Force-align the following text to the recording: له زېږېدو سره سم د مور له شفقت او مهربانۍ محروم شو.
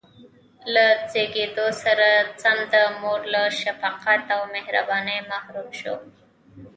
له 0.73 0.85
زېږېدو 1.11 1.67
سره 1.83 2.07
سم 2.41 2.57
د 2.73 2.75
مور 3.01 3.21
له 3.33 3.41
شفقت 3.61 4.23
او 4.35 4.41
مهربانۍ 4.55 5.19
محروم 5.31 5.69
شو. 5.79 5.95